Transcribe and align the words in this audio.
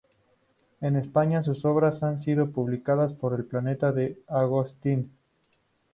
En 0.79 0.95
España, 0.95 1.43
sus 1.43 1.63
obras 1.63 2.01
han 2.01 2.19
sido 2.19 2.49
publicadas 2.49 3.13
por 3.13 3.47
Planeta 3.47 3.91
de 3.91 4.19
Agostini. 4.27 5.11